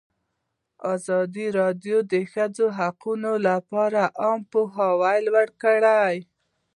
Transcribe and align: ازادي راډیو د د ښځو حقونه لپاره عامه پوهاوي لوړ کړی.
ازادي 0.93 1.47
راډیو 1.59 1.97
د 2.05 2.05
د 2.11 2.13
ښځو 2.31 2.65
حقونه 2.77 3.31
لپاره 3.47 4.01
عامه 4.21 4.45
پوهاوي 4.51 5.17
لوړ 5.27 5.47
کړی. 5.63 6.15